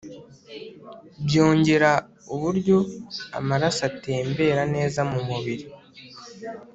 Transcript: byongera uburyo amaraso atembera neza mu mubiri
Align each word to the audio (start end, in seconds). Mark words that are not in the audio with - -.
byongera 1.25 1.91
uburyo 2.33 2.77
amaraso 3.39 3.81
atembera 3.89 4.61
neza 4.75 4.99
mu 5.11 5.19
mubiri 5.29 5.65